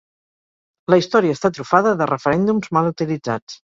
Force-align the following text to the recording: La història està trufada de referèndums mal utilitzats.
La 0.93 0.99
història 1.03 1.37
està 1.37 1.53
trufada 1.59 1.95
de 2.03 2.11
referèndums 2.15 2.77
mal 2.81 2.95
utilitzats. 2.99 3.59